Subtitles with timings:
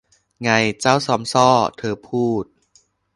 [0.43, 0.49] ไง
[0.79, 1.47] เจ้าซอมซ่อ
[1.77, 2.45] เธอพูด